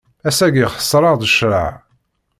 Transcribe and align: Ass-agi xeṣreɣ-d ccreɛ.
Ass-agi 0.27 0.65
xeṣreɣ-d 0.75 1.21
ccreɛ. 1.33 1.67